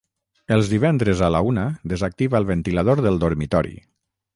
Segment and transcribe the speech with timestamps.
[0.55, 3.81] Els divendres a la una desactiva el ventilador del dormitori.